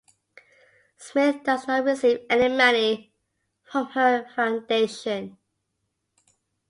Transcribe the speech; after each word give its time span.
Smith 0.97 1.43
does 1.43 1.67
not 1.67 1.83
receive 1.83 2.25
any 2.27 2.49
money 2.49 3.13
from 3.61 3.85
her 3.89 4.27
foundation. 4.35 5.37